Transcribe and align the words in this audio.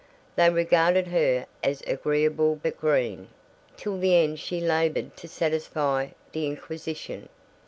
They 0.35 0.49
regarded 0.49 1.09
her 1.09 1.45
as 1.63 1.83
agreeable 1.85 2.55
but 2.55 2.75
green. 2.81 3.27
Till 3.77 3.99
the 3.99 4.15
end 4.15 4.39
she 4.39 4.59
labored 4.59 5.15
to 5.17 5.27
satisfy 5.27 6.07
the 6.31 6.47
inquisition. 6.47 7.29